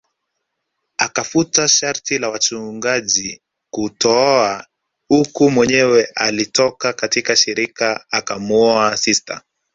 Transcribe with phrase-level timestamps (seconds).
[0.97, 3.41] Akafuta sharti la wachungaji
[3.73, 4.65] kutooa
[5.09, 9.41] uku Mwenyewe alitoka katika shirika akamuoa sista